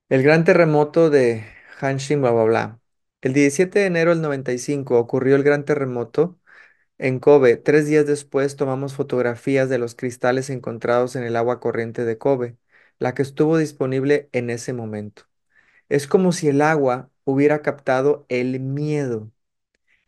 El 0.09 0.23
gran 0.23 0.43
terremoto 0.43 1.09
de 1.09 1.45
Hanshin, 1.79 2.21
bla, 2.21 2.31
bla, 2.31 2.43
bla. 2.43 2.79
El 3.21 3.33
17 3.33 3.79
de 3.79 3.85
enero 3.87 4.11
del 4.11 4.21
95 4.21 4.99
ocurrió 4.99 5.35
el 5.35 5.43
gran 5.43 5.65
terremoto 5.65 6.39
en 6.99 7.19
Kobe. 7.19 7.57
Tres 7.57 7.87
días 7.87 8.05
después 8.07 8.55
tomamos 8.57 8.95
fotografías 8.95 9.69
de 9.69 9.79
los 9.79 9.95
cristales 9.95 10.49
encontrados 10.51 11.15
en 11.15 11.23
el 11.23 11.35
agua 11.37 11.59
corriente 11.61 12.05
de 12.05 12.17
Kobe, 12.19 12.57
la 12.99 13.13
que 13.15 13.23
estuvo 13.23 13.57
disponible 13.57 14.29
en 14.33 14.49
ese 14.51 14.73
momento. 14.73 15.23
Es 15.89 16.07
como 16.07 16.31
si 16.33 16.49
el 16.49 16.61
agua 16.61 17.11
hubiera 17.25 17.61
captado 17.63 18.25
el 18.29 18.59
miedo 18.61 19.31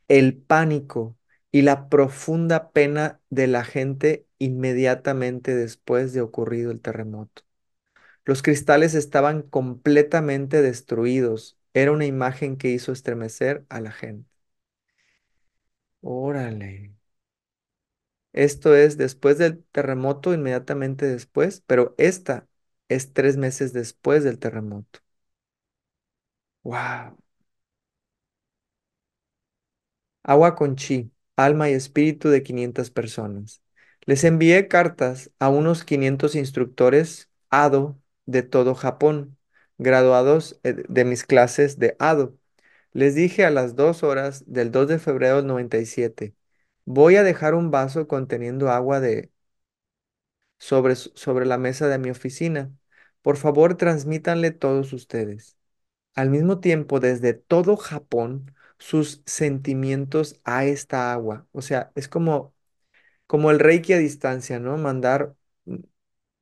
el 0.07 0.35
pánico 0.37 1.17
y 1.51 1.61
la 1.63 1.89
profunda 1.89 2.71
pena 2.71 3.19
de 3.29 3.47
la 3.47 3.63
gente 3.63 4.27
inmediatamente 4.39 5.55
después 5.55 6.13
de 6.13 6.21
ocurrido 6.21 6.71
el 6.71 6.81
terremoto. 6.81 7.43
Los 8.25 8.43
cristales 8.43 8.95
estaban 8.95 9.41
completamente 9.43 10.61
destruidos. 10.61 11.57
Era 11.73 11.91
una 11.93 12.05
imagen 12.05 12.57
que 12.57 12.69
hizo 12.71 12.91
estremecer 12.91 13.65
a 13.69 13.81
la 13.81 13.91
gente. 13.91 14.29
Órale. 16.01 16.95
Esto 18.33 18.75
es 18.75 18.97
después 18.97 19.37
del 19.37 19.63
terremoto, 19.71 20.33
inmediatamente 20.33 21.05
después, 21.07 21.63
pero 21.67 21.93
esta 21.97 22.47
es 22.89 23.11
tres 23.13 23.35
meses 23.37 23.73
después 23.73 24.23
del 24.23 24.39
terremoto. 24.39 24.99
¡Wow! 26.63 27.17
Agua 30.23 30.53
con 30.55 30.75
chi, 30.75 31.11
alma 31.37 31.69
y 31.69 31.73
espíritu 31.73 32.29
de 32.29 32.43
500 32.43 32.91
personas. 32.91 33.63
Les 34.05 34.23
envié 34.25 34.67
cartas 34.69 35.31
a 35.39 35.49
unos 35.49 35.85
500 35.85 36.35
instructores 36.35 37.29
ADO 37.49 37.99
de 38.25 38.43
todo 38.43 38.75
Japón, 38.75 39.37
graduados 39.77 40.59
eh, 40.63 40.75
de 40.89 41.05
mis 41.05 41.23
clases 41.25 41.79
de 41.79 41.95
ADO. 41.99 42.37
Les 42.93 43.15
dije 43.15 43.45
a 43.45 43.51
las 43.51 43.75
2 43.75 44.03
horas 44.03 44.43
del 44.47 44.71
2 44.71 44.87
de 44.89 44.99
febrero 44.99 45.37
del 45.37 45.47
97, 45.47 46.35
voy 46.85 47.15
a 47.17 47.23
dejar 47.23 47.55
un 47.55 47.71
vaso 47.71 48.07
conteniendo 48.07 48.71
agua 48.71 48.99
de 48.99 49.31
sobre, 50.59 50.95
sobre 50.95 51.45
la 51.45 51.57
mesa 51.57 51.87
de 51.87 51.97
mi 51.99 52.09
oficina. 52.09 52.71
Por 53.21 53.37
favor, 53.37 53.75
transmítanle 53.77 54.51
todos 54.51 54.93
ustedes 54.93 55.57
al 56.15 56.29
mismo 56.31 56.59
tiempo 56.61 56.99
desde 57.01 57.33
todo 57.33 57.77
Japón 57.77 58.53
sus 58.79 59.21
sentimientos 59.25 60.39
a 60.43 60.65
esta 60.65 61.13
agua. 61.13 61.47
O 61.51 61.61
sea, 61.61 61.91
es 61.95 62.07
como, 62.07 62.53
como 63.27 63.51
el 63.51 63.59
Reiki 63.59 63.93
a 63.93 63.97
distancia, 63.99 64.59
¿no? 64.59 64.77
Mandar 64.77 65.35
mm, 65.65 65.77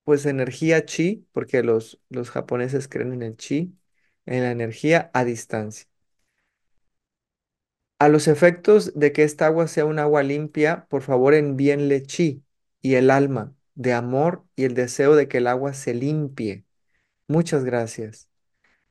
pues 0.03 0.25
energía 0.27 0.85
chi, 0.85 1.27
porque 1.33 1.63
los, 1.63 2.01
los 2.09 2.31
japoneses 2.31 2.87
creen 2.89 3.13
en 3.13 3.23
el 3.23 3.37
chi, 3.37 3.77
en 4.25 4.43
la 4.43 4.51
energía 4.51 5.11
a 5.13 5.25
distancia. 5.25 5.87
A 7.99 8.09
los 8.09 8.27
efectos 8.27 8.93
de 8.95 9.11
que 9.13 9.23
esta 9.23 9.45
agua 9.47 9.67
sea 9.67 9.85
un 9.85 9.99
agua 9.99 10.21
limpia, 10.23 10.85
por 10.89 11.01
favor 11.01 11.33
envíenle 11.33 12.03
chi 12.03 12.43
y 12.81 12.95
el 12.95 13.09
alma 13.09 13.55
de 13.75 13.93
amor 13.93 14.45
y 14.55 14.65
el 14.65 14.73
deseo 14.75 15.15
de 15.15 15.27
que 15.27 15.37
el 15.39 15.47
agua 15.47 15.73
se 15.73 15.93
limpie. 15.93 16.65
Muchas 17.27 17.65
gracias. 17.65 18.29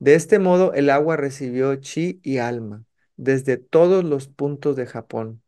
De 0.01 0.15
este 0.17 0.39
modo, 0.41 0.75
el 0.75 0.91
agua 0.91 1.17
recibió 1.17 1.77
chi 1.77 2.21
y 2.25 2.39
alma 2.39 2.85
desde 3.17 3.57
todos 3.59 4.05
los 4.05 4.29
puntos 4.29 4.77
de 4.77 4.87
Japón. 4.87 5.43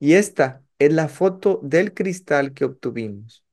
Y 0.00 0.14
esta 0.14 0.64
es 0.80 0.92
la 0.92 1.08
foto 1.08 1.60
del 1.64 1.94
cristal 1.94 2.54
que 2.54 2.64
obtuvimos. 2.66 3.44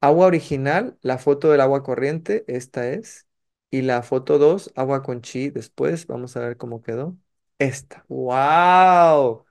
Agua 0.00 0.26
original, 0.26 0.98
la 1.02 1.18
foto 1.18 1.50
del 1.50 1.60
agua 1.60 1.82
corriente, 1.84 2.44
esta 2.48 2.88
es. 2.90 3.26
Y 3.70 3.82
la 3.82 4.02
foto 4.02 4.38
2, 4.38 4.72
agua 4.74 5.02
con 5.02 5.22
chi. 5.22 5.50
Después 5.50 6.06
vamos 6.06 6.36
a 6.36 6.40
ver 6.40 6.56
cómo 6.56 6.82
quedó. 6.82 7.16
Esta. 7.58 8.04
¡Wow! 8.08 9.46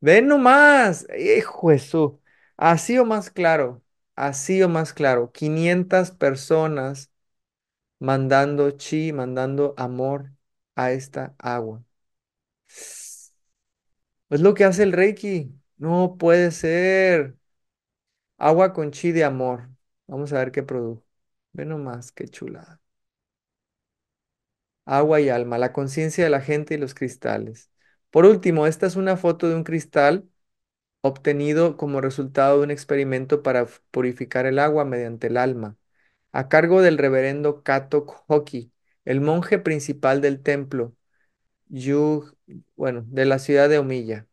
Ven 0.00 0.28
nomás. 0.28 1.06
Hijo 1.18 1.78
su. 1.78 2.20
Así 2.56 2.98
o 2.98 3.04
más 3.06 3.30
claro. 3.30 3.82
Así 4.16 4.62
o 4.62 4.68
más 4.70 4.92
claro. 4.94 5.32
500 5.32 6.10
personas 6.12 7.10
mandando 8.00 8.70
chi, 8.72 9.12
mandando 9.12 9.74
amor 9.78 10.32
a 10.76 10.92
esta 10.92 11.34
agua. 11.38 11.82
Es 14.30 14.40
lo 14.40 14.54
que 14.54 14.64
hace 14.64 14.82
el 14.82 14.92
Reiki. 14.92 15.52
No 15.76 16.16
puede 16.18 16.50
ser. 16.50 17.36
Agua 18.38 18.72
con 18.72 18.90
chi 18.92 19.10
de 19.12 19.24
amor. 19.24 19.70
Vamos 20.06 20.32
a 20.32 20.38
ver 20.38 20.52
qué 20.52 20.62
produjo. 20.62 21.04
Ve 21.52 21.64
nomás, 21.64 22.12
qué 22.12 22.28
chulada. 22.28 22.80
Agua 24.86 25.20
y 25.20 25.28
alma, 25.30 25.56
la 25.58 25.72
conciencia 25.72 26.24
de 26.24 26.30
la 26.30 26.40
gente 26.42 26.74
y 26.74 26.78
los 26.78 26.94
cristales. 26.94 27.70
Por 28.10 28.26
último, 28.26 28.66
esta 28.66 28.86
es 28.86 28.96
una 28.96 29.16
foto 29.16 29.48
de 29.48 29.54
un 29.56 29.64
cristal 29.64 30.28
obtenido 31.02 31.76
como 31.78 32.00
resultado 32.02 32.58
de 32.58 32.64
un 32.64 32.72
experimento 32.72 33.42
para 33.44 33.66
purificar 33.92 34.46
el 34.46 34.58
agua 34.60 34.84
mediante 34.86 35.28
el 35.28 35.38
alma, 35.38 35.78
a 36.32 36.48
cargo 36.50 36.82
del 36.82 36.98
reverendo 36.98 37.64
Kato 37.64 38.06
Hoki, 38.28 38.72
el 39.04 39.20
monje 39.20 39.58
principal 39.58 40.20
del 40.20 40.42
templo 40.42 40.94
Yug, 41.68 42.36
bueno, 42.76 43.04
de 43.08 43.24
la 43.26 43.38
ciudad 43.38 43.68
de 43.68 43.78
Omiya. 43.78 44.28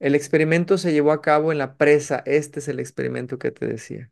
El 0.00 0.14
experimento 0.14 0.78
se 0.78 0.92
llevó 0.92 1.12
a 1.12 1.22
cabo 1.22 1.52
en 1.52 1.58
la 1.58 1.76
presa. 1.78 2.22
Este 2.26 2.60
es 2.60 2.68
el 2.68 2.80
experimento 2.80 3.38
que 3.38 3.52
te 3.52 3.66
decía. 3.66 4.10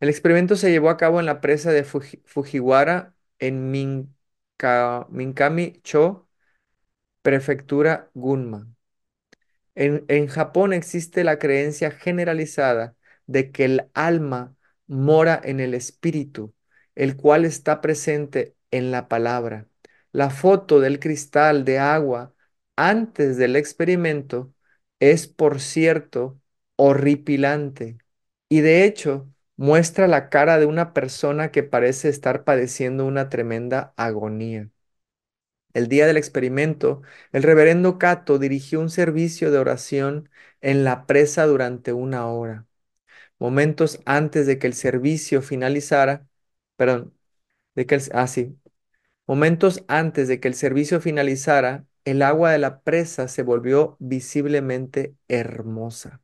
El 0.00 0.08
experimento 0.08 0.56
se 0.56 0.70
llevó 0.70 0.90
a 0.90 0.96
cabo 0.96 1.20
en 1.20 1.26
la 1.26 1.40
presa 1.40 1.72
de 1.72 1.84
Fuji- 1.84 2.22
Fujiwara 2.26 3.14
en 3.38 3.70
Minka- 3.72 5.06
Minkami-cho, 5.10 6.28
prefectura 7.22 8.10
Gunma. 8.14 8.68
En, 9.74 10.04
en 10.08 10.26
Japón 10.26 10.72
existe 10.72 11.24
la 11.24 11.38
creencia 11.38 11.90
generalizada 11.90 12.96
de 13.26 13.50
que 13.52 13.64
el 13.64 13.88
alma 13.94 14.56
mora 14.86 15.40
en 15.42 15.60
el 15.60 15.74
espíritu, 15.74 16.54
el 16.94 17.16
cual 17.16 17.44
está 17.44 17.80
presente 17.80 18.56
en 18.70 18.90
la 18.90 19.08
palabra. 19.08 19.68
La 20.12 20.30
foto 20.30 20.80
del 20.80 20.98
cristal 21.00 21.64
de 21.64 21.78
agua 21.78 22.34
antes 22.76 23.36
del 23.36 23.56
experimento 23.56 24.52
es, 25.00 25.26
por 25.28 25.60
cierto, 25.60 26.40
horripilante 26.76 27.98
y 28.48 28.60
de 28.60 28.84
hecho 28.84 29.28
muestra 29.56 30.08
la 30.08 30.30
cara 30.30 30.58
de 30.58 30.66
una 30.66 30.92
persona 30.94 31.50
que 31.52 31.62
parece 31.62 32.08
estar 32.08 32.44
padeciendo 32.44 33.06
una 33.06 33.28
tremenda 33.28 33.92
agonía. 33.96 34.70
El 35.72 35.88
día 35.88 36.06
del 36.06 36.16
experimento, 36.16 37.02
el 37.32 37.42
reverendo 37.42 37.98
Cato 37.98 38.38
dirigió 38.38 38.80
un 38.80 38.90
servicio 38.90 39.50
de 39.52 39.58
oración 39.58 40.28
en 40.60 40.84
la 40.84 41.06
presa 41.06 41.46
durante 41.46 41.92
una 41.92 42.26
hora. 42.28 42.66
Momentos 43.40 44.00
antes 44.06 44.46
de 44.48 44.58
que 44.58 44.68
el 44.68 44.74
servicio 44.74 45.42
finalizara, 45.42 46.28
perdón, 46.76 47.14
de 47.76 47.86
que 47.86 47.96
el, 47.96 48.02
ah, 48.14 48.28
sí, 48.28 48.59
momentos 49.30 49.84
antes 49.86 50.26
de 50.26 50.40
que 50.40 50.48
el 50.48 50.54
servicio 50.54 51.00
finalizara, 51.00 51.84
el 52.04 52.22
agua 52.22 52.50
de 52.50 52.58
la 52.58 52.80
presa 52.80 53.28
se 53.28 53.44
volvió 53.44 53.96
visiblemente 54.00 55.14
hermosa. 55.28 56.20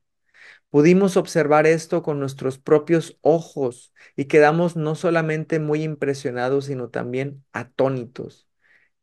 Pudimos 0.71 1.17
observar 1.17 1.69
esto 1.69 2.03
con 2.03 2.19
nuestros 2.19 2.59
propios 2.59 3.17
ojos 3.21 3.93
y 4.17 4.25
quedamos 4.25 4.75
no 4.75 4.97
solamente 4.97 5.61
muy 5.61 5.85
impresionados, 5.85 6.65
sino 6.65 6.89
también 6.89 7.45
atónitos. 7.53 8.49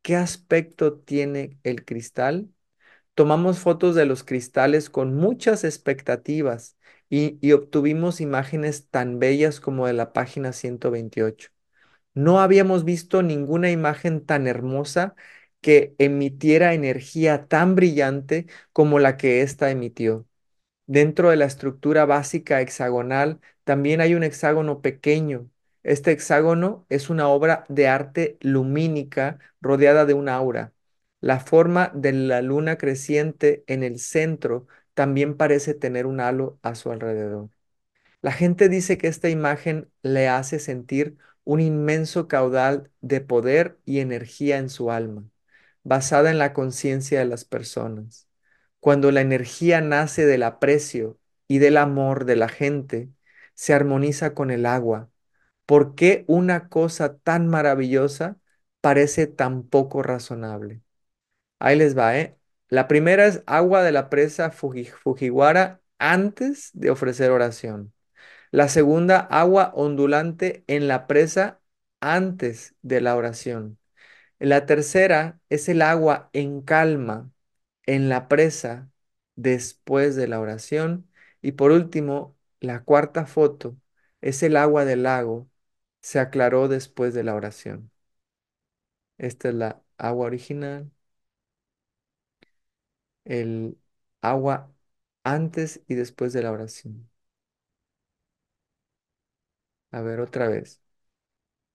¿Qué 0.02 0.18
aspecto 0.18 0.96
tiene 0.96 1.58
el 1.64 1.86
cristal? 1.86 2.50
Tomamos 3.14 3.60
fotos 3.60 3.96
de 3.96 4.06
los 4.06 4.26
cristales 4.26 4.90
con 4.90 5.16
muchas 5.16 5.64
expectativas 5.64 6.78
y, 7.10 7.54
obtuvimos 7.54 8.20
imágenes 8.20 8.90
tan 8.90 9.20
bellas 9.20 9.62
como 9.62 9.88
de 9.88 9.94
la 9.94 10.12
página 10.12 10.52
128. 10.52 11.53
No 12.14 12.40
habíamos 12.42 12.86
visto 12.86 13.24
ninguna 13.24 13.72
imagen 13.72 14.26
tan 14.26 14.48
hermosa 14.48 15.16
que 15.62 15.96
emitiera 15.98 16.74
energía 16.74 17.48
tan 17.48 17.76
brillante 17.76 18.48
como 18.74 19.00
la 19.00 19.18
que 19.18 19.42
ésta 19.42 19.72
emitió. 19.72 20.28
Dentro 20.88 21.30
de 21.30 21.38
la 21.38 21.46
estructura 21.46 22.06
básica 22.06 22.62
hexagonal 22.62 23.40
también 23.64 24.02
hay 24.02 24.16
un 24.16 24.24
hexágono 24.24 24.82
pequeño. 24.82 25.50
Este 25.84 26.12
hexágono 26.12 26.86
es 26.90 27.10
una 27.10 27.28
obra 27.30 27.66
de 27.70 27.88
arte 27.88 28.38
lumínica 28.42 29.40
rodeada 29.62 30.06
de 30.06 30.14
un 30.14 30.30
aura. 30.30 30.74
La 31.22 31.40
forma 31.40 31.92
de 31.96 32.14
la 32.14 32.42
luna 32.42 32.78
creciente 32.78 33.64
en 33.68 33.84
el 33.84 34.00
centro 34.00 34.68
también 34.94 35.38
parece 35.38 35.74
tener 35.74 36.06
un 36.06 36.20
halo 36.22 36.60
a 36.64 36.76
su 36.76 36.92
alrededor. 36.92 37.50
La 38.22 38.32
gente 38.32 38.70
dice 38.70 38.98
que 38.98 39.08
esta 39.08 39.30
imagen 39.30 39.92
le 40.02 40.28
hace 40.28 40.60
sentir 40.60 41.18
un 41.44 41.62
inmenso 41.62 42.28
caudal 42.28 42.92
de 43.02 43.22
poder 43.22 43.80
y 43.86 44.00
energía 44.00 44.58
en 44.58 44.70
su 44.70 44.92
alma, 44.92 45.26
basada 45.84 46.32
en 46.32 46.38
la 46.40 46.54
conciencia 46.54 47.20
de 47.20 47.26
las 47.26 47.46
personas. 47.46 48.28
Cuando 48.80 49.12
la 49.12 49.22
energía 49.22 49.82
nace 49.82 50.26
del 50.26 50.44
aprecio 50.44 51.20
y 51.48 51.60
del 51.60 51.78
amor 51.78 52.26
de 52.26 52.36
la 52.36 52.50
gente, 52.50 53.10
se 53.56 53.74
armoniza 53.74 54.34
con 54.34 54.52
el 54.52 54.66
agua. 54.66 55.10
¿Por 55.66 55.96
qué 55.96 56.26
una 56.28 56.70
cosa 56.70 57.18
tan 57.18 57.48
maravillosa 57.48 58.38
parece 58.82 59.28
tan 59.28 59.64
poco 59.64 60.04
razonable? 60.04 60.82
Ahí 61.60 61.78
les 61.78 61.98
va, 61.98 62.18
¿eh? 62.20 62.38
La 62.70 62.88
primera 62.88 63.26
es 63.28 63.44
agua 63.46 63.84
de 63.84 63.92
la 63.92 64.10
presa 64.10 64.52
Fuji- 64.52 64.92
Fujiwara 64.92 65.82
antes 66.00 66.72
de 66.74 66.90
ofrecer 66.92 67.32
oración. 67.32 67.94
La 68.54 68.70
segunda, 68.70 69.20
agua 69.20 69.72
ondulante 69.76 70.64
en 70.68 70.88
la 70.88 71.08
presa 71.08 71.60
antes 72.02 72.76
de 72.84 73.02
la 73.02 73.16
oración. 73.16 73.80
La 74.40 74.66
tercera 74.68 75.42
es 75.50 75.70
el 75.70 75.82
agua 75.84 76.30
en 76.34 76.62
calma 76.62 77.32
en 77.86 78.10
la 78.10 78.28
presa 78.30 78.92
después 79.36 80.16
de 80.16 80.28
la 80.30 80.40
oración. 80.42 81.10
Y 81.42 81.54
por 81.54 81.72
último, 81.72 82.38
la 82.62 82.84
cuarta 82.84 83.26
foto 83.28 83.78
es 84.22 84.44
el 84.44 84.58
agua 84.58 84.86
del 84.86 85.04
lago. 85.04 85.50
Se 86.02 86.20
aclaró 86.20 86.68
después 86.70 87.14
de 87.16 87.24
la 87.24 87.36
oración. 87.36 87.92
Esta 89.18 89.50
es 89.50 89.56
la 89.56 89.82
agua 89.98 90.28
original, 90.28 90.92
el 93.26 93.78
agua 94.22 94.74
antes 95.24 95.82
y 95.88 95.96
después 95.96 96.34
de 96.34 96.44
la 96.44 96.52
oración. 96.52 97.10
A 99.94 100.02
ver, 100.02 100.20
otra 100.20 100.50
vez. 100.50 100.82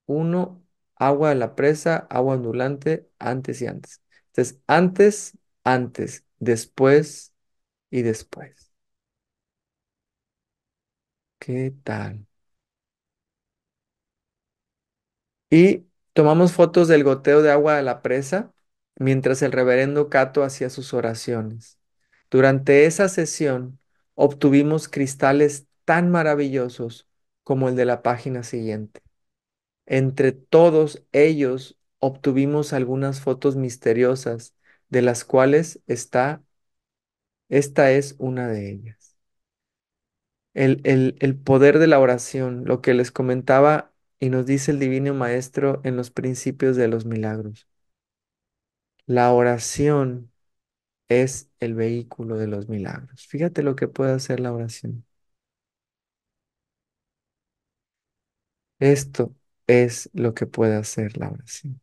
Uno, 0.07 0.65
agua 0.97 1.31
de 1.31 1.35
la 1.37 1.55
presa, 1.55 1.97
agua 2.11 2.35
ondulante, 2.35 3.09
antes 3.19 3.61
y 3.63 3.67
antes. 3.67 4.03
Entonces, 4.29 4.61
antes, 4.67 5.39
antes, 5.65 6.25
después 6.39 7.35
y 7.91 8.03
después. 8.03 8.73
¿Qué 11.39 11.73
tal? 11.83 12.27
Y 15.51 15.87
tomamos 16.13 16.53
fotos 16.53 16.89
del 16.89 17.05
goteo 17.05 17.43
de 17.43 17.51
agua 17.51 17.77
de 17.77 17.83
la 17.83 18.03
presa 18.03 18.53
mientras 18.97 19.43
el 19.43 19.53
reverendo 19.53 20.09
Cato 20.11 20.43
hacía 20.43 20.71
sus 20.71 20.93
oraciones. 20.95 21.79
Durante 22.31 22.87
esa 22.87 23.09
sesión 23.09 23.79
obtuvimos 24.15 24.89
cristales 24.89 25.67
tan 25.85 26.11
maravillosos 26.11 27.08
como 27.49 27.71
el 27.71 27.77
de 27.77 27.87
la 27.87 28.03
página 28.03 28.43
siguiente. 28.43 29.01
Entre 29.87 30.33
todos 30.33 31.05
ellos 31.13 31.79
obtuvimos 32.01 32.73
algunas 32.75 33.21
fotos 33.21 33.57
misteriosas, 33.57 34.55
de 34.91 35.03
las 35.03 35.25
cuales 35.25 35.81
está, 35.89 36.43
esta 37.51 37.93
es 37.93 38.17
una 38.19 38.49
de 38.49 38.71
ellas. 38.73 39.17
El, 40.55 40.81
el, 40.85 41.17
el 41.21 41.37
poder 41.37 41.79
de 41.79 41.87
la 41.87 42.01
oración, 42.01 42.65
lo 42.67 42.81
que 42.83 42.93
les 42.95 43.11
comentaba 43.13 43.93
y 44.21 44.29
nos 44.31 44.45
dice 44.47 44.73
el 44.73 44.79
Divino 44.81 45.15
Maestro 45.15 45.81
en 45.85 45.97
los 45.97 46.11
principios 46.11 46.77
de 46.77 46.89
los 46.89 47.07
milagros. 47.07 47.67
La 49.07 49.33
oración 49.33 50.31
es 51.09 51.51
el 51.61 51.75
vehículo 51.77 52.37
de 52.39 52.49
los 52.49 52.69
milagros. 52.71 53.27
Fíjate 53.29 53.63
lo 53.65 53.77
que 53.77 53.89
puede 53.89 54.13
hacer 54.15 54.41
la 54.41 54.53
oración. 54.55 55.07
Esto 58.81 59.35
es 59.69 60.11
lo 60.15 60.35
que 60.35 60.47
puede 60.47 60.75
hacer 60.77 61.17
la 61.19 61.31
oración. 61.31 61.81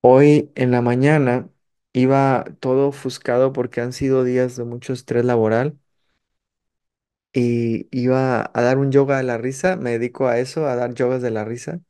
Hoy 0.00 0.50
en 0.54 0.70
la 0.70 0.80
mañana 0.82 1.50
iba 1.92 2.44
todo 2.60 2.88
ofuscado 2.88 3.52
porque 3.52 3.80
han 3.80 3.92
sido 3.92 4.24
días 4.24 4.56
de 4.56 4.64
mucho 4.64 4.92
estrés 4.92 5.24
laboral 5.24 5.78
y 7.32 7.88
iba 7.92 8.50
a 8.54 8.62
dar 8.62 8.78
un 8.78 8.92
yoga 8.92 9.18
de 9.18 9.22
la 9.24 9.38
risa. 9.38 9.76
Me 9.76 9.92
dedico 9.92 10.28
a 10.28 10.38
eso, 10.38 10.66
a 10.66 10.76
dar 10.76 10.94
yogas 10.94 11.22
de 11.22 11.30
la 11.30 11.44
risa. 11.44 11.80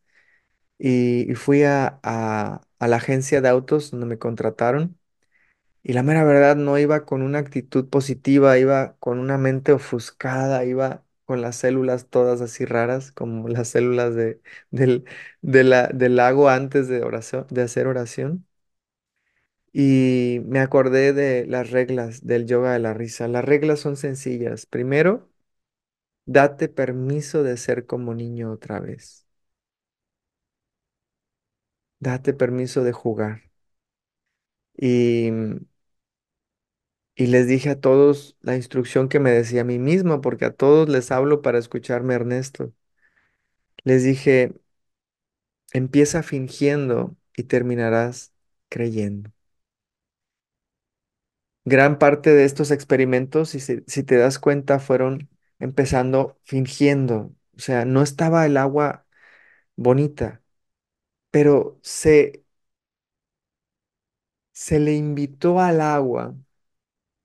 Y, 0.79 1.35
fui 1.37 1.65
a, 1.65 2.01
a, 2.05 2.63
la 2.81 2.97
agencia 2.97 3.41
de 3.43 3.49
autos 3.51 3.93
donde 3.93 4.07
me 4.07 4.19
contrataron. 4.19 4.99
Y 5.85 5.95
la 5.95 6.05
mera 6.05 6.25
verdad 6.25 6.57
no 6.57 6.79
iba 6.79 7.07
con 7.07 7.23
una 7.23 7.41
actitud 7.41 7.89
positiva, 7.91 8.59
iba 8.59 8.97
con 9.01 9.21
una 9.21 9.39
mente 9.39 9.73
ofuscada, 9.73 10.65
iba 10.67 11.05
con 11.27 11.43
las 11.43 11.57
células 11.59 12.09
todas 12.11 12.43
así 12.43 12.67
raras, 12.67 13.13
como 13.13 13.49
las 13.51 13.71
células 13.71 14.17
de, 14.17 14.43
del, 14.73 15.07
de 15.43 15.91
del 15.95 16.17
lago 16.17 16.51
antes 16.51 16.89
de 16.89 17.03
oración, 17.05 17.47
de 17.51 17.63
hacer 17.65 17.89
oración. 17.89 18.48
Y 19.81 20.41
me 20.45 20.59
acordé 20.61 21.13
de 21.13 21.47
las 21.47 21.71
reglas 21.71 22.27
del 22.27 22.47
yoga 22.47 22.73
de 22.73 22.81
la 22.81 22.95
risa. 22.95 23.29
Las 23.29 23.45
reglas 23.45 23.79
son 23.81 23.97
sencillas. 23.97 24.67
Primero, 24.67 25.31
date 26.27 26.69
permiso 26.69 27.43
de 27.45 27.57
ser 27.59 27.87
como 27.87 28.15
niño 28.15 28.53
otra 28.53 28.81
vez. 28.81 29.27
date 32.01 32.33
permiso 32.35 32.83
de 32.83 32.91
jugar. 32.93 33.43
Y, 34.77 35.31
y 37.17 37.27
les 37.27 37.47
dije 37.49 37.69
a 37.71 37.81
todos 37.81 38.37
la 38.43 38.57
instrucción 38.57 39.09
que 39.09 39.19
me 39.21 39.31
decía 39.33 39.63
a 39.63 39.65
mí 39.65 39.79
mismo, 39.79 40.21
porque 40.21 40.45
a 40.47 40.53
todos 40.55 40.89
les 40.89 41.11
hablo 41.11 41.43
para 41.43 41.59
escucharme 41.59 42.15
Ernesto. 42.15 42.73
Les 43.85 44.05
dije, 44.05 44.53
empieza 45.73 46.23
fingiendo 46.23 47.17
y 47.37 47.45
terminarás 47.45 48.33
creyendo. 48.69 49.31
Gran 51.69 51.99
parte 51.99 52.31
de 52.35 52.45
estos 52.45 52.71
experimentos, 52.71 53.51
si, 53.51 54.03
te 54.05 54.17
das 54.17 54.39
cuenta, 54.39 54.79
fueron 54.79 55.29
empezando 55.59 56.39
fingiendo. 56.45 57.35
O 57.57 57.61
sea, 57.61 57.85
no 57.85 58.03
estaba 58.03 58.47
el 58.47 58.57
agua 58.57 59.07
bonita, 59.77 60.43
pero 61.31 61.79
se, 61.83 62.45
se 64.53 64.79
le 64.81 64.95
invitó 64.95 65.61
al 65.61 65.81
agua 65.81 66.35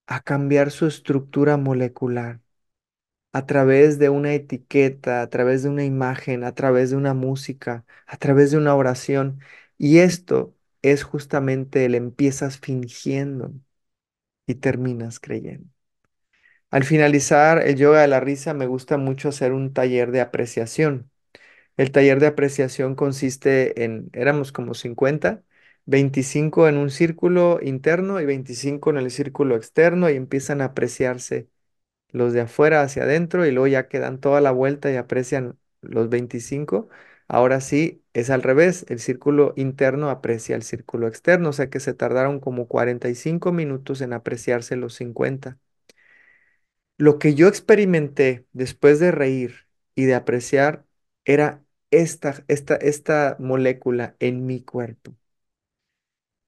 a 0.08 0.21
cambiar 0.21 0.71
su 0.71 0.88
estructura 0.88 1.58
molecular 1.58 2.41
a 3.34 3.45
través 3.45 3.99
de 3.99 4.10
una 4.10 4.34
etiqueta, 4.36 5.21
a 5.21 5.29
través 5.29 5.63
de 5.63 5.69
una 5.69 5.86
imagen, 5.86 6.43
a 6.43 6.53
través 6.56 6.91
de 6.91 6.97
una 6.97 7.13
música, 7.13 7.86
a 8.08 8.17
través 8.17 8.51
de 8.51 8.58
una 8.58 8.75
oración. 8.75 9.39
Y 9.77 9.99
esto 9.99 10.56
es 10.84 11.03
justamente 11.03 11.86
el 11.86 11.95
empiezas 11.95 12.60
fingiendo 12.60 13.53
y 14.47 14.56
terminas 14.56 15.19
creyendo. 15.19 15.69
Al 16.71 16.84
finalizar 16.84 17.60
el 17.67 17.75
yoga 17.75 18.01
de 18.01 18.08
la 18.08 18.19
risa, 18.19 18.53
me 18.53 18.65
gusta 18.67 18.97
mucho 18.97 19.29
hacer 19.29 19.51
un 19.53 19.73
taller 19.73 20.12
de 20.12 20.21
apreciación. 20.21 21.12
El 21.77 21.91
taller 21.91 22.19
de 22.21 22.27
apreciación 22.27 22.95
consiste 22.95 23.84
en, 23.86 24.10
éramos 24.13 24.51
como 24.53 24.73
50, 24.75 25.43
25 25.86 26.67
en 26.69 26.77
un 26.77 26.89
círculo 26.91 27.60
interno 27.63 28.21
y 28.21 28.25
25 28.25 28.91
en 28.91 28.97
el 28.97 29.12
círculo 29.12 29.56
externo 29.58 30.10
y 30.10 30.15
empiezan 30.17 30.62
a 30.62 30.67
apreciarse 30.67 31.49
los 32.12 32.34
de 32.34 32.41
afuera 32.41 32.82
hacia 32.84 33.03
adentro 33.03 33.45
y 33.47 33.51
luego 33.51 33.67
ya 33.67 33.88
quedan 33.89 34.19
toda 34.21 34.41
la 34.41 34.51
vuelta 34.51 34.91
y 34.91 34.97
aprecian 34.97 35.60
los 35.82 36.10
25. 36.10 36.89
Ahora 37.27 37.62
sí, 37.62 38.03
es 38.13 38.30
al 38.30 38.43
revés, 38.43 38.86
el 38.89 38.99
círculo 38.99 39.54
interno 39.58 40.10
aprecia 40.10 40.56
el 40.56 40.63
círculo 40.63 41.08
externo, 41.08 41.49
o 41.49 41.54
sea 41.54 41.69
que 41.69 41.80
se 41.80 41.93
tardaron 41.93 42.39
como 42.39 42.67
45 42.67 43.52
minutos 43.52 44.02
en 44.02 44.13
apreciarse 44.13 44.76
los 44.76 44.95
50. 44.95 45.60
Lo 46.97 47.19
que 47.19 47.36
yo 47.36 47.47
experimenté 47.47 48.45
después 48.54 48.99
de 48.99 49.12
reír 49.12 49.67
y 49.95 50.06
de 50.06 50.15
apreciar 50.15 50.86
era 51.26 51.63
esta, 51.91 52.43
esta, 52.47 52.76
esta 52.76 53.36
molécula 53.39 54.15
en 54.19 54.45
mi 54.45 54.62
cuerpo. 54.63 55.15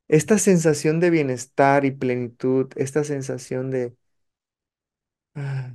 Esta 0.07 0.37
sensación 0.39 0.99
de 0.99 1.09
bienestar 1.11 1.85
y 1.85 1.91
plenitud, 1.91 2.69
esta 2.75 3.03
sensación 3.03 3.69
de, 3.71 3.95
ah, 5.35 5.71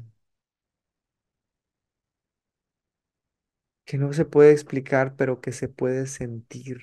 que 3.91 3.99
no 3.99 4.13
se 4.13 4.25
puede 4.25 4.53
explicar, 4.53 5.17
pero 5.17 5.41
que 5.41 5.51
se 5.51 5.67
puede 5.69 6.07
sentir. 6.07 6.79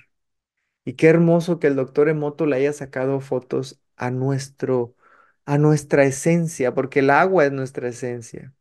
Y 0.86 0.96
qué 0.96 1.08
hermoso 1.10 1.60
que 1.60 1.68
el 1.68 1.76
doctor 1.78 2.10
Emoto 2.10 2.46
le 2.48 2.58
haya 2.58 2.74
sacado 2.74 3.22
fotos 3.22 3.82
a 3.98 4.12
nuestro, 4.12 4.96
a 5.46 5.58
nuestra 5.60 6.06
esencia, 6.06 6.74
porque 6.76 7.00
el 7.00 7.12
agua 7.12 7.46
es 7.46 7.54
nuestra 7.54 7.90
esencia. 7.90 8.54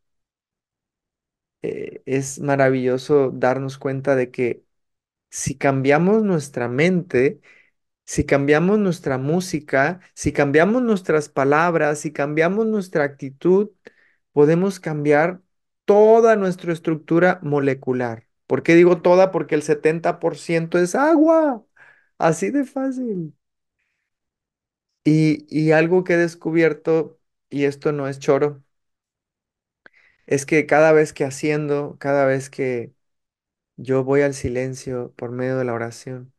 Eh, 1.62 2.02
es 2.06 2.38
maravilloso 2.40 3.30
darnos 3.32 3.78
cuenta 3.78 4.14
de 4.16 4.30
que 4.30 4.64
si 5.30 5.56
cambiamos 5.58 6.22
nuestra 6.24 6.68
mente, 6.68 7.40
si 8.06 8.26
cambiamos 8.26 8.78
nuestra 8.80 9.18
música, 9.18 10.00
si 10.14 10.32
cambiamos 10.32 10.82
nuestras 10.82 11.28
palabras, 11.30 12.00
si 12.00 12.12
cambiamos 12.12 12.66
nuestra 12.66 13.04
actitud, 13.04 13.70
podemos 14.32 14.80
cambiar 14.80 15.42
toda 15.86 16.36
nuestra 16.36 16.72
estructura 16.72 17.40
molecular. 17.42 18.25
¿Por 18.46 18.62
qué 18.62 18.74
digo 18.74 19.02
toda? 19.02 19.30
Porque 19.32 19.54
el 19.54 19.62
70% 19.62 20.78
es 20.78 20.94
agua. 20.94 21.64
Así 22.18 22.50
de 22.50 22.64
fácil. 22.64 23.34
Y, 25.04 25.46
y 25.48 25.70
algo 25.72 26.04
que 26.04 26.14
he 26.14 26.16
descubierto, 26.16 27.18
y 27.50 27.64
esto 27.64 27.92
no 27.92 28.08
es 28.08 28.18
choro, 28.18 28.64
es 30.26 30.46
que 30.46 30.66
cada 30.66 30.92
vez 30.92 31.12
que 31.12 31.24
haciendo, 31.24 31.96
cada 31.98 32.26
vez 32.26 32.50
que 32.50 32.92
yo 33.76 34.04
voy 34.04 34.22
al 34.22 34.34
silencio 34.34 35.14
por 35.16 35.32
medio 35.32 35.58
de 35.58 35.64
la 35.66 35.74
oración, 35.74 36.34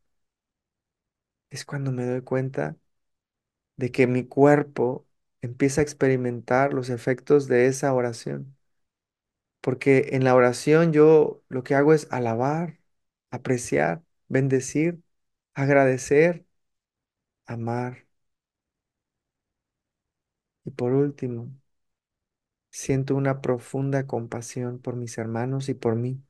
es 1.50 1.64
cuando 1.66 1.92
me 1.92 2.06
doy 2.06 2.22
cuenta 2.22 2.76
de 3.78 3.90
que 3.92 4.06
mi 4.06 4.24
cuerpo 4.26 5.08
empieza 5.42 5.80
a 5.80 5.84
experimentar 5.84 6.74
los 6.74 6.90
efectos 6.90 7.48
de 7.48 7.66
esa 7.68 7.94
oración. 7.94 8.57
Porque 9.68 10.10
en 10.12 10.24
la 10.24 10.34
oración 10.34 10.92
yo 10.94 11.42
lo 11.50 11.62
que 11.64 11.74
hago 11.74 11.92
es 11.94 12.08
alabar, 12.10 12.80
apreciar, 13.30 14.02
bendecir, 14.28 15.02
agradecer, 15.54 16.46
amar. 17.46 18.06
Y 20.64 20.70
por 20.70 20.92
último, 20.92 21.50
siento 22.70 23.14
una 23.16 23.40
profunda 23.42 24.06
compasión 24.06 24.78
por 24.80 24.96
mis 24.96 25.18
hermanos 25.18 25.68
y 25.68 25.74
por 25.74 25.96
mí. 25.96 26.22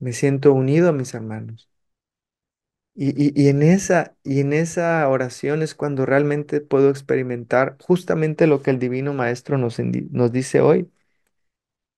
Me 0.00 0.12
siento 0.12 0.52
unido 0.52 0.90
a 0.90 0.92
mis 0.92 1.14
hermanos. 1.14 1.70
Y, 2.94 3.42
y- 3.42 3.48
en 3.48 3.62
esa, 3.62 4.16
y 4.22 4.40
en 4.40 4.52
esa 4.52 5.08
oración 5.08 5.62
es 5.62 5.74
cuando 5.74 6.04
realmente 6.04 6.60
puedo 6.60 6.90
experimentar 6.90 7.76
justamente 7.80 8.46
lo 8.46 8.62
que 8.62 8.70
el 8.70 8.78
Divino 8.78 9.14
Maestro 9.14 9.56
nos, 9.58 9.78
nos 10.10 10.30
dice 10.32 10.60
hoy. 10.60 10.90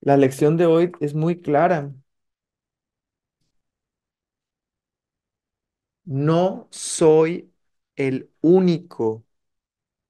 La 0.04 0.16
lección 0.16 0.56
de 0.56 0.66
hoy 0.66 0.92
es 1.00 1.14
muy 1.14 1.40
clara. 1.40 1.92
No 6.04 6.68
soy 6.70 7.52
el 7.96 8.30
único 8.40 9.24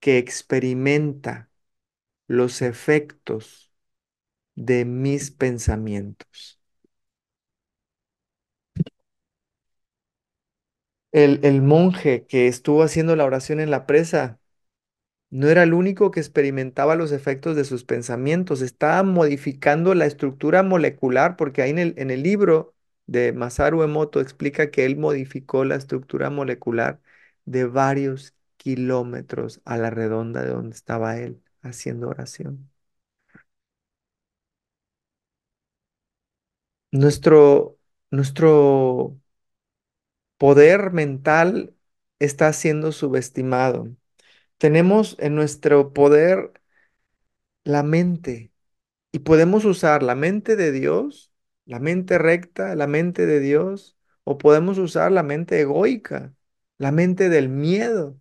que 0.00 0.18
experimenta 0.18 1.50
los 2.28 2.62
efectos 2.62 3.72
de 4.56 4.84
mis 4.86 5.30
pensamientos. 5.32 6.60
El, 11.12 11.40
el 11.44 11.62
monje 11.62 12.26
que 12.26 12.46
estuvo 12.48 12.82
haciendo 12.82 13.16
la 13.16 13.24
oración 13.24 13.60
en 13.60 13.70
la 13.70 13.86
presa 13.86 14.38
no 15.34 15.48
era 15.48 15.62
el 15.64 15.74
único 15.74 16.10
que 16.10 16.20
experimentaba 16.20 16.94
los 16.96 17.12
efectos 17.12 17.56
de 17.56 17.64
sus 17.64 17.84
pensamientos, 17.84 18.62
estaba 18.62 19.02
modificando 19.02 19.94
la 19.94 20.06
estructura 20.06 20.62
molecular, 20.62 21.36
porque 21.36 21.62
ahí 21.62 21.70
en 21.70 21.78
el, 21.78 21.94
en 21.98 22.10
el 22.12 22.22
libro 22.22 22.74
de 23.06 23.32
Masaru 23.32 23.82
Emoto 23.82 24.20
explica 24.20 24.70
que 24.70 24.84
él 24.86 24.96
modificó 24.96 25.64
la 25.64 25.76
estructura 25.76 26.30
molecular 26.30 27.00
de 27.46 27.64
varios 27.66 28.34
kilómetros 28.56 29.60
a 29.64 29.76
la 29.78 29.90
redonda 29.90 30.42
de 30.42 30.50
donde 30.50 30.76
estaba 30.76 31.18
él 31.18 31.42
haciendo 31.62 32.08
oración. 32.08 32.70
Nuestro, 36.92 37.76
nuestro 38.10 39.18
poder 40.38 40.92
mental 40.92 41.74
está 42.18 42.52
siendo 42.52 42.92
subestimado. 42.92 43.88
Tenemos 44.58 45.16
en 45.20 45.34
nuestro 45.36 45.92
poder 45.92 46.52
la 47.64 47.82
mente 47.82 48.52
y 49.12 49.20
podemos 49.20 49.64
usar 49.64 50.02
la 50.02 50.14
mente 50.16 50.56
de 50.56 50.72
Dios, 50.72 51.32
la 51.66 51.80
mente 51.80 52.18
recta, 52.18 52.76
la 52.76 52.86
mente 52.88 53.26
de 53.26 53.40
Dios, 53.40 53.98
o 54.24 54.38
podemos 54.38 54.78
usar 54.78 55.12
la 55.12 55.22
mente 55.22 55.60
egoica, 55.62 56.34
la 56.78 56.92
mente 56.92 57.28
del 57.30 57.48
miedo. 57.48 58.20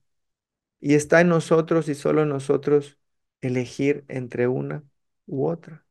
Y 0.81 0.95
está 0.95 1.21
en 1.21 1.29
nosotros 1.29 1.89
y 1.89 1.95
solo 1.95 2.23
en 2.23 2.29
nosotros 2.29 2.99
elegir 3.41 4.05
entre 4.09 4.47
una 4.47 4.83
u 5.27 5.47
otra. 5.47 5.85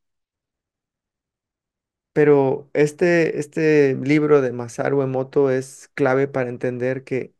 Pero 2.13 2.69
este, 2.73 3.39
este 3.39 3.95
libro 3.95 4.41
de 4.41 4.51
Masaru 4.53 5.01
Emoto 5.01 5.49
es 5.49 5.89
clave 5.95 6.27
para 6.27 6.49
entender 6.49 7.03
que 7.03 7.32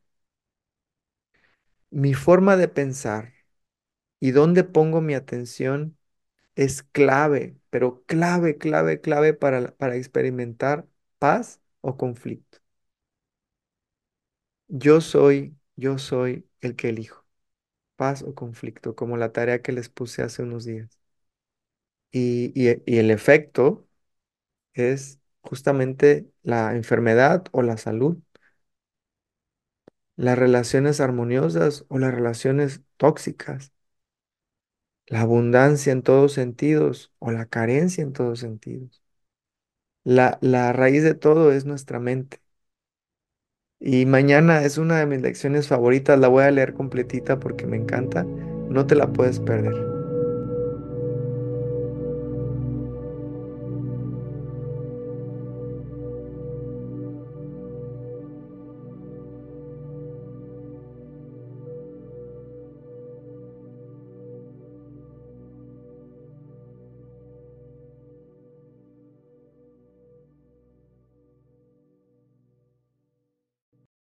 mi 1.94 2.14
forma 2.14 2.58
de 2.58 2.68
pensar 2.70 3.34
y 4.20 4.32
dónde 4.32 4.64
pongo 4.64 5.02
mi 5.02 5.16
atención 5.16 5.98
es 6.56 6.84
clave, 6.84 7.58
pero 7.70 8.04
clave, 8.08 8.58
clave, 8.60 9.02
clave 9.02 9.34
para, 9.36 9.76
para 9.78 9.96
experimentar 9.98 10.88
paz 11.20 11.62
o 11.82 11.98
conflicto. 11.98 12.60
Yo 14.68 15.00
soy, 15.02 15.58
yo 15.78 15.98
soy 15.98 16.48
el 16.62 16.76
que 16.76 16.90
elijo, 16.90 17.26
paz 17.98 18.24
o 18.24 18.36
conflicto, 18.36 18.96
como 18.96 19.18
la 19.18 19.32
tarea 19.34 19.62
que 19.62 19.72
les 19.74 19.90
puse 19.90 20.24
hace 20.24 20.44
unos 20.44 20.66
días. 20.66 21.00
Y, 22.12 22.52
y, 22.56 22.82
y 22.86 22.98
el 23.00 23.10
efecto 23.12 23.88
es 24.74 25.20
justamente 25.42 26.30
la 26.44 26.76
enfermedad 26.76 27.46
o 27.54 27.62
la 27.64 27.78
salud. 27.78 28.18
Las 30.16 30.38
relaciones 30.38 31.00
armoniosas 31.02 31.86
o 31.90 32.00
las 32.00 32.14
relaciones 32.14 32.82
tóxicas, 32.98 33.74
la 35.08 35.22
abundancia 35.22 35.92
en 35.94 36.02
todos 36.04 36.34
sentidos 36.34 37.14
o 37.20 37.32
la 37.32 37.46
carencia 37.46 38.02
en 38.04 38.12
todos 38.14 38.40
sentidos. 38.40 39.02
La, 40.06 40.38
la 40.42 40.72
raíz 40.74 41.04
de 41.04 41.14
todo 41.14 41.52
es 41.52 41.66
nuestra 41.66 42.00
mente. 42.00 42.42
Y 43.80 44.08
mañana 44.08 44.64
es 44.66 44.80
una 44.80 44.98
de 44.98 45.06
mis 45.06 45.22
lecciones 45.22 45.68
favoritas, 45.68 46.18
la 46.20 46.28
voy 46.28 46.44
a 46.44 46.50
leer 46.50 46.74
completita 46.74 47.40
porque 47.40 47.68
me 47.68 47.78
encanta, 47.78 48.24
no 48.24 48.88
te 48.88 48.96
la 48.96 49.14
puedes 49.14 49.40
perder. 49.40 49.93